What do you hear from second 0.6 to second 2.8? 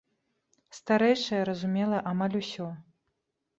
Старэйшая разумела амаль усё.